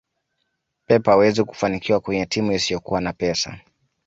pep 0.87 1.05
hawezi 1.05 1.43
kufanikiwa 1.43 1.99
kwenye 1.99 2.25
timu 2.25 2.51
isiyokuwa 2.51 3.01
na 3.01 3.13
pesa 3.13 3.59